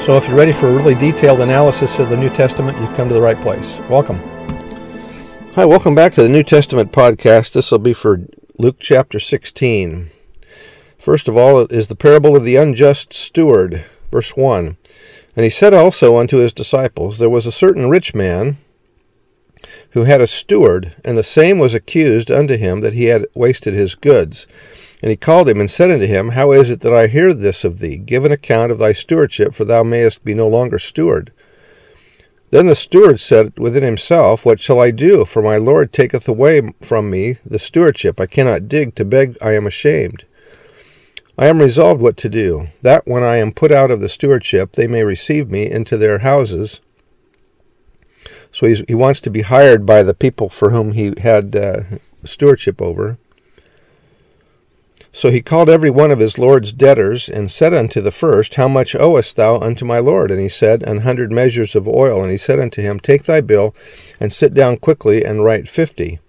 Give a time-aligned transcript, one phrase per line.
[0.00, 3.08] So if you're ready for a really detailed analysis of the New Testament, you've come
[3.08, 3.78] to the right place.
[3.90, 4.18] Welcome.
[5.54, 7.52] Hi, welcome back to the New Testament podcast.
[7.52, 8.26] This will be for
[8.58, 10.10] Luke chapter 16.
[10.96, 14.76] First of all, it is the parable of the unjust steward, verse 1.
[15.36, 18.56] And he said also unto his disciples, There was a certain rich man
[19.90, 23.74] who had a steward, and the same was accused unto him that he had wasted
[23.74, 24.46] his goods.
[25.02, 27.64] And he called him and said unto him, How is it that I hear this
[27.64, 27.96] of thee?
[27.96, 31.32] Give an account of thy stewardship, for thou mayest be no longer steward.
[32.50, 35.24] Then the steward said within himself, What shall I do?
[35.24, 38.20] For my Lord taketh away from me the stewardship.
[38.20, 40.24] I cannot dig to beg, I am ashamed.
[41.36, 44.72] I am resolved what to do, that when I am put out of the stewardship,
[44.72, 46.80] they may receive me into their houses.
[48.50, 51.82] So he wants to be hired by the people for whom he had uh,
[52.24, 53.18] stewardship over.
[55.12, 58.68] So he called every one of his lord's debtors, and said unto the first, How
[58.68, 60.30] much owest thou unto my lord?
[60.30, 62.22] And he said, An hundred measures of oil.
[62.22, 63.74] And he said unto him, Take thy bill,
[64.20, 66.20] and sit down quickly, and write fifty.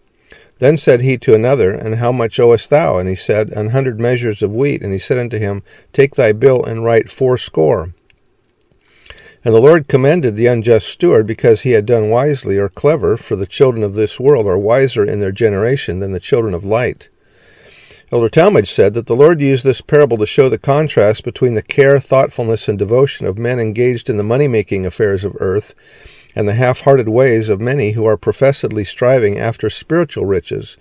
[0.60, 2.98] Then said he to another, And how much owest thou?
[2.98, 4.82] And he said, An hundred measures of wheat.
[4.82, 5.62] And he said unto him,
[5.94, 7.94] Take thy bill, and write fourscore.
[9.46, 13.38] And the Lord commended the unjust steward because he had done wisely or clever, for
[13.38, 17.10] the children of this world are wiser in their generation than the children of light.
[18.12, 21.62] Elder Talmage said that the Lord used this parable to show the contrast between the
[21.62, 25.76] care, thoughtfulness, and devotion of men engaged in the money making affairs of earth
[26.36, 30.76] and the half hearted ways of many who are professedly striving after spiritual riches.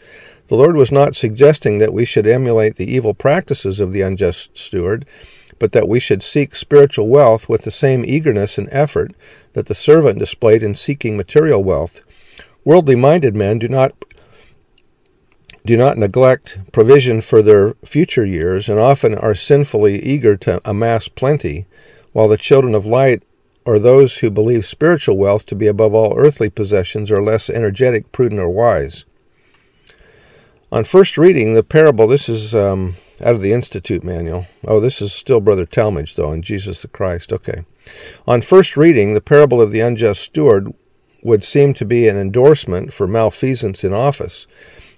[0.46, 4.56] The Lord was not suggesting that we should emulate the evil practices of the unjust
[4.56, 5.04] steward,
[5.58, 9.12] but that we should seek spiritual wealth with the same eagerness and effort
[9.52, 12.00] that the servant displayed in seeking material wealth.
[12.64, 13.92] Worldly minded men do not
[15.68, 21.08] do not neglect provision for their future years, and often are sinfully eager to amass
[21.08, 21.66] plenty,
[22.14, 23.22] while the children of light
[23.66, 28.10] or those who believe spiritual wealth to be above all earthly possessions are less energetic,
[28.12, 29.04] prudent, or wise.
[30.72, 34.46] On first reading the parable, this is um, out of the Institute manual.
[34.66, 37.30] Oh, this is still Brother Talmage, though, in Jesus the Christ.
[37.30, 37.66] Okay.
[38.26, 40.72] On first reading, the parable of the unjust steward
[41.22, 44.46] would seem to be an endorsement for malfeasance in office.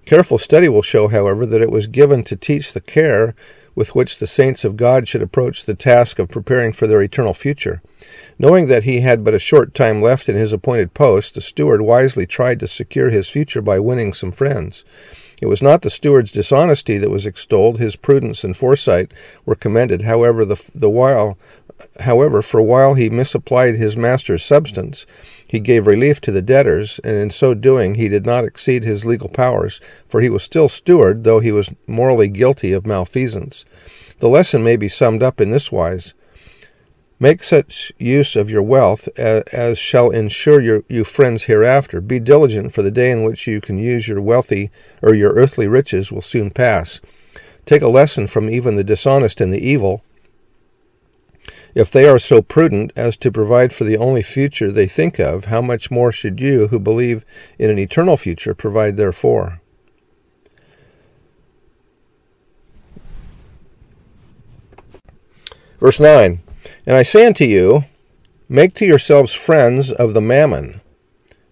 [0.04, 3.34] Careful study will show, however, that it was given to teach the care
[3.74, 7.34] with which the saints of God should approach the task of preparing for their eternal
[7.34, 7.80] future.
[8.38, 11.80] Knowing that he had but a short time left in his appointed post, the steward
[11.80, 14.84] wisely tried to secure his future by winning some friends.
[15.40, 19.12] It was not the steward's dishonesty that was extolled; his prudence and foresight
[19.46, 20.02] were commended.
[20.02, 21.38] However, the, the while,
[22.00, 25.06] however, for while he misapplied his master's substance,
[25.50, 29.04] he gave relief to the debtors, and in so doing he did not exceed his
[29.04, 33.64] legal powers, for he was still steward, though he was morally guilty of malfeasance.
[34.20, 36.14] The lesson may be summed up in this wise
[37.22, 42.00] Make such use of your wealth as, shall ensure your, you friends hereafter.
[42.00, 44.70] Be diligent, for the day in which you can use your wealthy
[45.02, 46.98] or your earthly riches will soon pass.
[47.66, 50.02] Take a lesson from even the dishonest and the evil
[51.74, 55.46] if they are so prudent as to provide for the only future they think of,
[55.46, 57.24] how much more should you, who believe
[57.58, 59.60] in an eternal future, provide therefor?
[65.78, 66.40] Verse 9
[66.86, 67.84] And I say unto you,
[68.48, 70.80] make to yourselves friends of the mammon.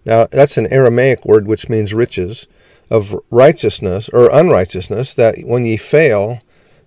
[0.05, 2.47] Now, that's an Aramaic word which means riches,
[2.89, 6.39] of righteousness or unrighteousness, that when ye fail,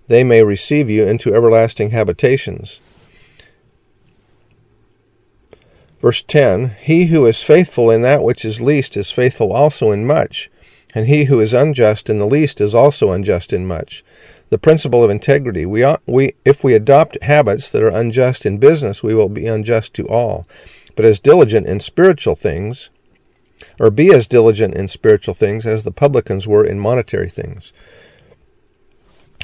[0.08, 2.80] they may receive you into everlasting habitations.
[6.02, 10.04] Verse 10 He who is faithful in that which is least is faithful also in
[10.04, 10.50] much,
[10.94, 14.04] and he who is unjust in the least is also unjust in much.
[14.50, 15.64] The principle of integrity.
[15.64, 19.46] We, ought, we, if we adopt habits that are unjust in business, we will be
[19.46, 20.46] unjust to all.
[20.94, 22.90] But as diligent in spiritual things,
[23.80, 27.72] or be as diligent in spiritual things as the publicans were in monetary things.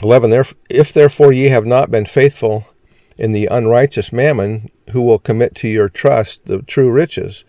[0.02, 0.44] 11.
[0.68, 2.66] If therefore ye have not been faithful
[3.18, 7.44] in the unrighteous mammon, who will commit to your trust the true riches.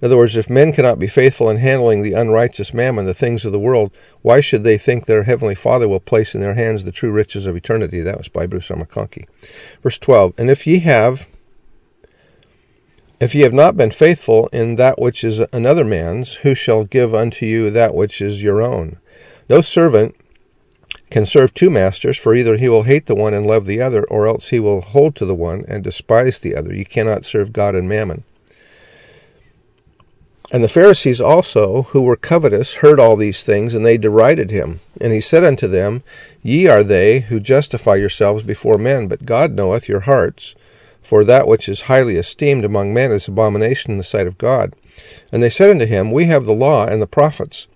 [0.00, 3.46] In other words, if men cannot be faithful in handling the unrighteous mammon, the things
[3.46, 3.90] of the world,
[4.20, 7.46] why should they think their heavenly Father will place in their hands the true riches
[7.46, 8.02] of eternity?
[8.02, 8.76] That was by Bruce R.
[8.76, 9.26] McConkie.
[9.82, 11.26] Verse 12 And if ye have
[13.20, 17.14] If ye have not been faithful in that which is another man's, who shall give
[17.14, 18.98] unto you that which is your own?
[19.48, 20.14] No servant
[21.10, 24.04] can serve two masters, for either he will hate the one and love the other,
[24.04, 26.74] or else he will hold to the one and despise the other.
[26.74, 28.24] You cannot serve God and mammon.
[30.52, 34.80] And the Pharisees also, who were covetous, heard all these things, and they derided him.
[35.00, 36.02] And he said unto them,
[36.42, 40.54] Ye are they who justify yourselves before men, but God knoweth your hearts.
[41.02, 44.72] For that which is highly esteemed among men is abomination in the sight of God.
[45.32, 47.66] And they said unto him, We have the law and the prophets.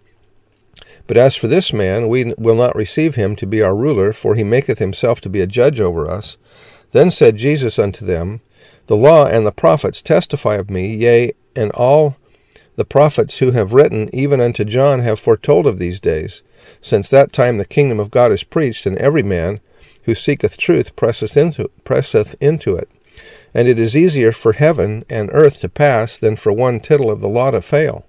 [1.10, 4.36] But as for this man, we will not receive him to be our ruler, for
[4.36, 6.36] he maketh himself to be a judge over us.
[6.92, 8.42] Then said Jesus unto them,
[8.86, 12.14] The law and the prophets testify of me, yea, and all
[12.76, 16.44] the prophets who have written, even unto John, have foretold of these days.
[16.80, 19.58] Since that time the kingdom of God is preached, and every man
[20.04, 22.88] who seeketh truth presseth into, presseth into it.
[23.52, 27.20] And it is easier for heaven and earth to pass than for one tittle of
[27.20, 28.06] the law to fail.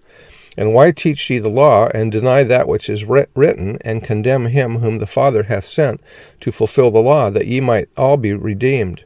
[0.58, 4.80] And why teach ye the law, and deny that which is written, and condemn him
[4.80, 6.02] whom the Father hath sent
[6.42, 9.06] to fulfill the law, that ye might all be redeemed?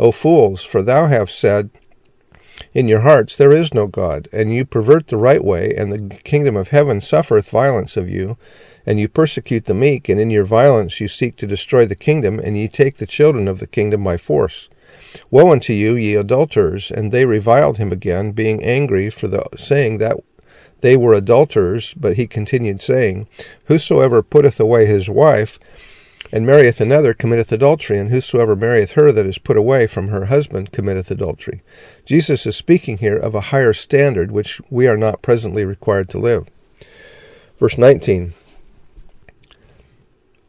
[0.00, 1.70] O fools, for thou hast said
[2.72, 6.16] in your hearts, There is no God, and you pervert the right way, and the
[6.24, 8.36] kingdom of heaven suffereth violence of you,
[8.86, 12.38] and you persecute the meek, and in your violence you seek to destroy the kingdom,
[12.38, 14.68] and ye take the children of the kingdom by force.
[15.30, 16.90] Woe unto you, ye adulterers!
[16.90, 20.16] And they reviled him again, being angry for the saying that
[20.80, 21.94] they were adulterers.
[21.94, 23.26] But he continued, saying,
[23.66, 25.58] Whosoever putteth away his wife,
[26.32, 30.26] and marrieth another, committeth adultery, and whosoever marrieth her that is put away from her
[30.26, 31.62] husband committeth adultery.
[32.04, 36.18] Jesus is speaking here of a higher standard which we are not presently required to
[36.18, 36.46] live.
[37.58, 38.34] Verse 19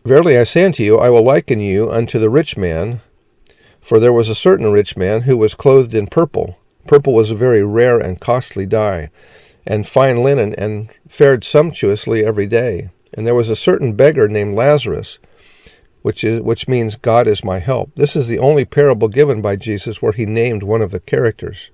[0.03, 3.01] Verily I say unto you, I will liken you unto the rich man
[3.87, 6.59] for there was a certain rich man who was clothed in purple.
[6.87, 9.09] Purple was a very rare and costly dye,
[9.67, 12.89] and fine linen, and fared sumptuously every day.
[13.13, 15.19] And there was a certain beggar named Lazarus,
[16.01, 17.91] which is which means God is my help.
[17.95, 21.69] This is the only parable given by Jesus where he named one of the characters.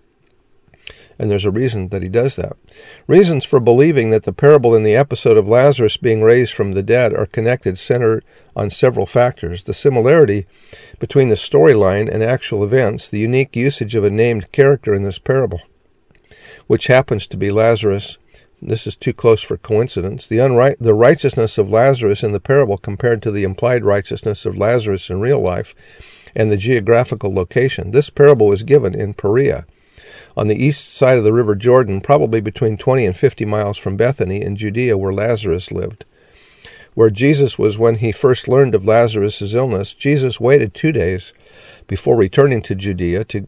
[1.20, 2.58] And there's a reason that he does that.
[3.06, 6.82] Reasons for believing that the parable in the episode of Lazarus being raised from the
[6.82, 8.24] dead are connected center
[8.56, 9.64] on several factors.
[9.64, 10.48] The similarity
[11.00, 15.20] between the storyline and actual events, the unique usage of a named character in this
[15.20, 15.62] parable,
[16.68, 18.18] which happens to be Lazarus.
[18.62, 20.28] This is too close for coincidence.
[20.28, 24.58] The, unright, the righteousness of Lazarus in the parable compared to the implied righteousness of
[24.58, 25.76] Lazarus in real life,
[26.36, 27.92] and the geographical location.
[27.92, 29.66] This parable was given in Perea
[30.36, 33.98] on the east side of the river Jordan, probably between 20 and 50 miles from
[33.98, 36.06] Bethany in Judea, where Lazarus lived.
[36.96, 41.34] Where Jesus was when he first learned of Lazarus' illness, Jesus waited two days
[41.88, 43.48] before returning to Judea to,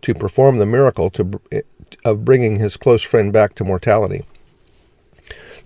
[0.00, 1.40] to perform the miracle to,
[2.04, 4.24] of bringing his close friend back to mortality.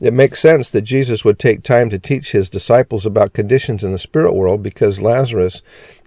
[0.01, 3.91] It makes sense that Jesus would take time to teach his disciples about conditions in
[3.91, 5.61] the spirit world because Lazarus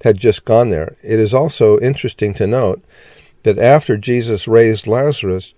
[0.04, 0.96] had just gone there.
[1.04, 2.82] It is also interesting to note
[3.44, 5.54] that after Jesus raised Lazarus,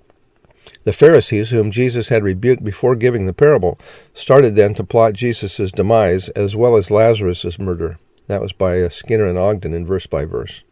[0.84, 3.80] the Pharisees, whom Jesus had rebuked before giving the parable,
[4.14, 8.00] started then to plot Jesus' demise as well as Lazarus' murder.
[8.28, 10.64] That was by Skinner and Ogden in verse by verse.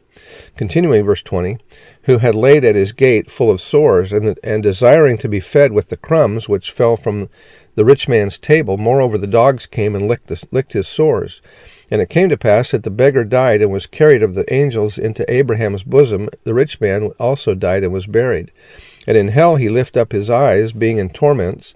[0.58, 1.58] Continuing verse 20,
[2.04, 5.72] who had laid at his gate full of sores, and, and desiring to be fed
[5.72, 7.30] with the crumbs which fell from
[7.75, 8.77] the rich man's table.
[8.77, 11.41] Moreover, the dogs came and licked, the, licked his sores.
[11.89, 14.98] And it came to pass that the beggar died and was carried of the angels
[14.98, 16.30] into Abraham's bosom.
[16.44, 18.51] The rich man also died and was buried.
[19.08, 21.75] And in hell he lift up his eyes, being in torments,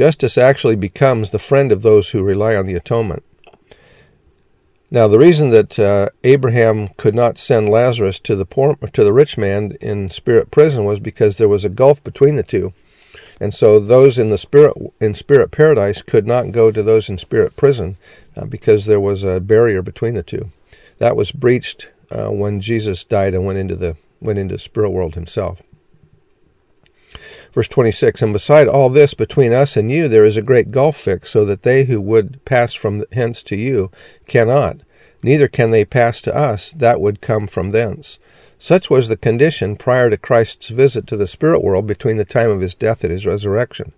[0.00, 3.22] Justice actually becomes the friend of those who rely on the atonement.
[4.90, 9.12] Now, the reason that uh, Abraham could not send Lazarus to the poor, to the
[9.12, 12.72] rich man in spirit prison was because there was a gulf between the two,
[13.38, 17.18] and so those in the spirit in spirit paradise could not go to those in
[17.18, 17.98] spirit prison
[18.34, 20.50] uh, because there was a barrier between the two.
[20.96, 25.14] That was breached uh, when Jesus died and went into the went into spirit world
[25.14, 25.60] himself.
[27.52, 30.96] Verse 26 And beside all this, between us and you, there is a great gulf
[30.96, 33.90] fixed, so that they who would pass from hence to you
[34.28, 34.78] cannot,
[35.22, 38.18] neither can they pass to us that would come from thence.
[38.58, 42.50] Such was the condition prior to Christ's visit to the spirit world between the time
[42.50, 43.92] of his death and his resurrection.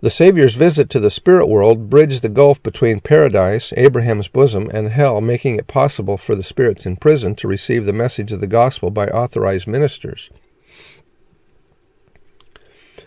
[0.00, 4.88] The Savior's visit to the spirit world bridged the gulf between paradise, Abraham's bosom, and
[4.88, 8.46] hell, making it possible for the spirits in prison to receive the message of the
[8.46, 10.30] gospel by authorized ministers.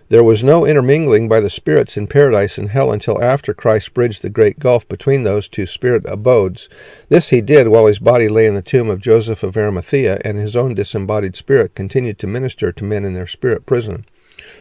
[0.09, 4.21] There was no intermingling by the spirits in paradise and hell until after Christ bridged
[4.21, 6.69] the great gulf between those two spirit abodes.
[7.09, 10.37] This he did while his body lay in the tomb of Joseph of Arimathea, and
[10.37, 14.05] his own disembodied spirit continued to minister to men in their spirit prison.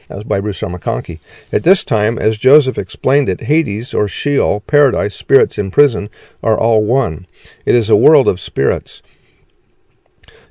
[0.09, 0.71] That was by Bruce R.
[0.71, 1.21] McConkie.
[1.53, 6.11] At this time, as Joseph explained it, Hades or Sheol, paradise, spirits in prison,
[6.43, 7.27] are all one.
[7.65, 9.01] It is a world of spirits.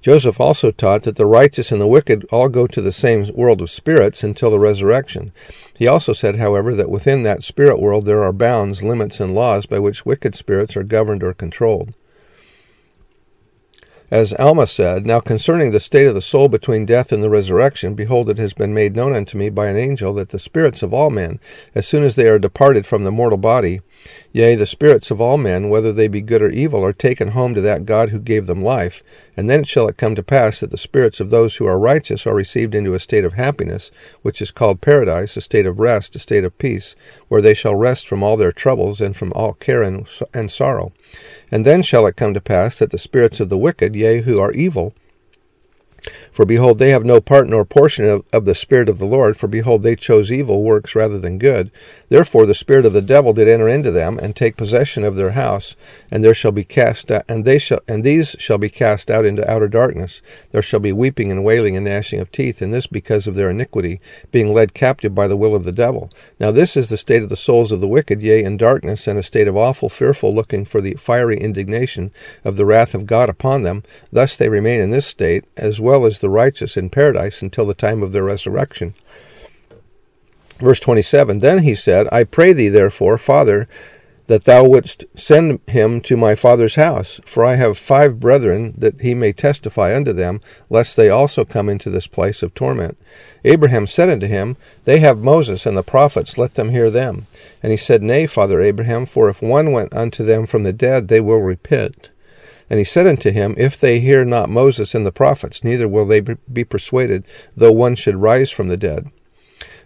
[0.06, 3.60] Joseph also taught that the righteous and the wicked all go to the same world
[3.60, 5.32] of spirits until the resurrection.
[5.76, 9.66] He also said, however, that within that spirit world there are bounds, limits, and laws
[9.66, 11.96] by which wicked spirits are governed or controlled.
[14.12, 17.96] As Alma said, Now concerning the state of the soul between death and the resurrection,
[17.96, 20.94] behold, it has been made known unto me by an angel that the spirits of
[20.94, 21.40] all men,
[21.74, 23.82] as soon as they are departed from the mortal body,
[24.32, 27.56] yea, the spirits of all men, whether they be good or evil, are taken home
[27.56, 29.02] to that God who gave them life.
[29.36, 32.28] And then shall it come to pass that the spirits of those who are righteous
[32.28, 33.90] are received into a state of happiness,
[34.22, 36.96] which is called paradise, a state of rest, a state of peace,
[37.28, 40.94] where they shall rest from all their troubles and from all care and, and sorrow.
[41.52, 44.40] And then shall it come to pass that the spirits of the wicked, yea, who
[44.40, 44.94] are evil,
[46.32, 49.38] for behold, they have no part nor portion of, of, the Spirit of the Lord,
[49.38, 51.72] for behold, they chose evil works rather than good.
[52.10, 55.32] Therefore the Spirit of the devil did enter into them, and take possession of their
[55.32, 55.76] house,
[56.12, 59.26] and there shall be cast out, and they shall and these shall be cast out
[59.26, 60.22] into outer darkness.
[60.52, 63.50] There shall be weeping and wailing and gnashing of teeth, and this because of their
[63.50, 64.00] iniquity,
[64.32, 66.10] being led captive by the will of the devil.
[66.40, 69.18] Now this is the state of the souls of the wicked, yea, in darkness, and
[69.18, 72.12] a state of awful, fearful looking for the fiery indignation
[72.44, 73.84] of the wrath of God upon them.
[74.12, 77.74] Thus they remain in this state, as well as the righteous in paradise until the
[77.74, 78.94] time of their resurrection.
[80.60, 83.68] Verse 27 Then he said, I pray thee, therefore, Father,
[84.28, 89.02] that thou wouldst send him to my father's house, for I have five brethren, that
[89.02, 92.98] he may testify unto them, lest they also come into this place of torment.
[93.44, 97.28] Abraham said unto him, They have Moses and the prophets, let them hear them.
[97.62, 101.08] And he said, Nay, Father Abraham, for if one went unto them from the dead,
[101.08, 102.10] they will repent.
[102.69, 106.05] And he said unto him, If they hear not Moses and the prophets, neither will
[106.05, 107.24] they be persuaded,
[107.55, 109.12] though one should rise from the dead.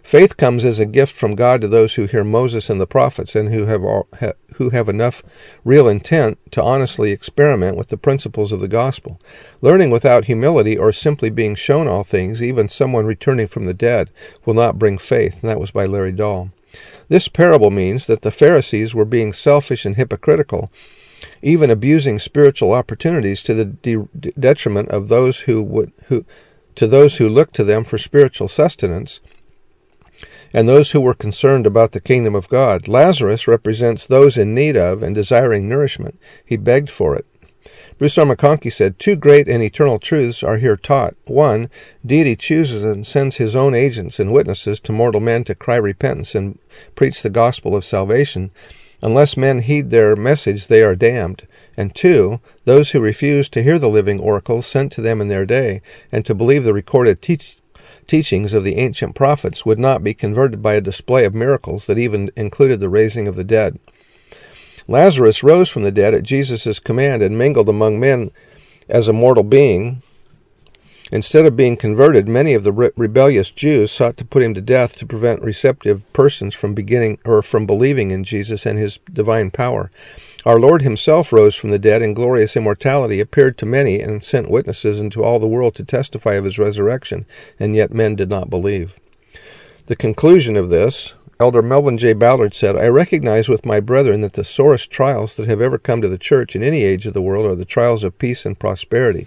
[0.02, 3.36] Faith comes as a gift from God to those who hear Moses and the prophets,
[3.36, 5.22] and who have all, ha, who have enough
[5.64, 9.18] real intent to honestly experiment with the principles of the gospel.
[9.60, 14.10] Learning without humility or simply being shown all things, even someone returning from the dead,
[14.44, 15.42] will not bring faith.
[15.42, 16.50] And that was by Larry Dahl.
[17.08, 20.70] This parable means that the Pharisees were being selfish and hypocritical
[21.42, 26.24] even abusing spiritual opportunities to the de- detriment of those who would who
[26.74, 29.20] to those who looked to them for spiritual sustenance
[30.52, 32.88] and those who were concerned about the kingdom of God.
[32.88, 36.18] Lazarus represents those in need of and desiring nourishment.
[36.44, 37.26] He begged for it.
[37.98, 38.24] Bruce R.
[38.24, 41.14] McConkie said, Two great and eternal truths are here taught.
[41.26, 41.68] One,
[42.04, 46.34] deity chooses and sends his own agents and witnesses to mortal men to cry repentance
[46.34, 46.58] and
[46.94, 48.50] preach the gospel of salvation.
[49.02, 51.46] Unless men heed their message, they are damned.
[51.76, 55.46] And two, those who refuse to hear the living oracles sent to them in their
[55.46, 55.80] day,
[56.12, 57.56] and to believe the recorded teach-
[58.06, 61.98] teachings of the ancient prophets, would not be converted by a display of miracles that
[61.98, 63.78] even included the raising of the dead.
[64.86, 68.30] Lazarus rose from the dead at Jesus' command and mingled among men
[68.88, 70.02] as a mortal being,
[71.12, 74.60] Instead of being converted, many of the re- rebellious Jews sought to put him to
[74.60, 79.50] death to prevent receptive persons from beginning or from believing in Jesus and his divine
[79.50, 79.90] power.
[80.46, 84.50] Our Lord himself rose from the dead in glorious immortality, appeared to many, and sent
[84.50, 87.26] witnesses into all the world to testify of his resurrection,
[87.58, 88.96] and yet men did not believe.
[89.86, 92.12] The conclusion of this, Elder Melvin J.
[92.12, 96.00] Ballard said, I recognize with my brethren that the sorest trials that have ever come
[96.00, 98.58] to the church in any age of the world are the trials of peace and
[98.58, 99.26] prosperity.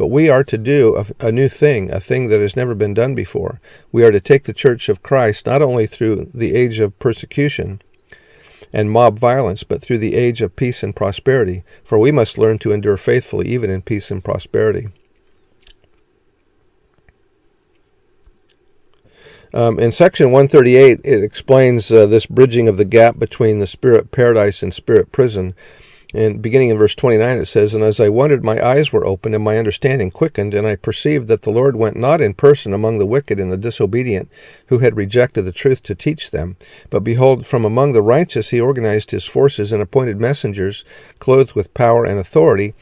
[0.00, 2.94] But we are to do a, a, new thing, a thing that has never been
[2.94, 3.60] done before.
[3.92, 7.82] We are to take the Church of Christ not only through the age of persecution
[8.72, 12.58] and mob violence, but through the age of peace and prosperity, for we must learn
[12.60, 14.88] to endure faithfully even in peace and prosperity.
[19.52, 24.12] Um, in section 138, it explains uh, this bridging of the gap between the spirit
[24.12, 25.54] paradise and spirit prison.
[26.12, 29.34] And beginning in verse 29, it says, And as I wondered, my eyes were opened,
[29.34, 32.98] and my understanding quickened, and I perceived that the Lord went not in person among
[32.98, 34.28] the wicked and the disobedient,
[34.66, 36.56] who had rejected the truth to teach them.
[36.90, 40.84] But behold, from among the righteous he organized his forces and appointed messengers,
[41.20, 42.74] clothed with power and authority,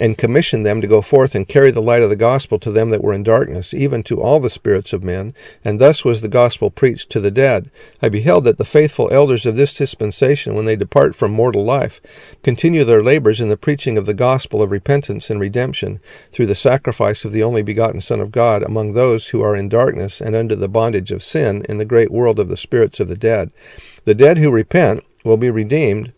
[0.00, 2.90] and commissioned them to go forth and carry the light of the gospel to them
[2.90, 5.34] that were in darkness, even to all the spirits of men.
[5.64, 7.70] And thus was the gospel preached to the dead.
[8.02, 12.00] I beheld that the faithful elders of this dispensation, when they depart from mortal life,
[12.42, 16.00] continue their labors in the preaching of the gospel of repentance and redemption,
[16.32, 19.68] through the sacrifice of the only begotten Son of God, among those who are in
[19.68, 23.08] darkness and under the bondage of sin in the great world of the spirits of
[23.08, 23.50] the dead.
[24.04, 26.12] The dead who repent will be redeemed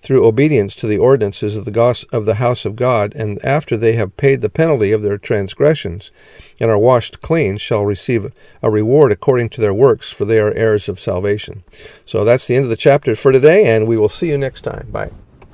[0.00, 3.92] through obedience to the ordinances of the, of the house of God, and after they
[3.92, 6.10] have paid the penalty of their transgressions
[6.58, 10.52] and are washed clean, shall receive a reward according to their works, for they are
[10.54, 11.62] heirs of salvation.
[12.04, 14.62] So that's the end of the chapter for today, and we will see you next
[14.62, 14.88] time.
[14.90, 15.10] Bye.